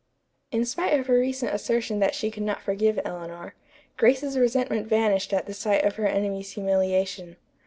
[0.51, 3.53] In spite of her recent assertion that she could not forgive Eleanor,
[3.97, 7.35] Grace's resentment vanished at sight of her enemy's humiliation.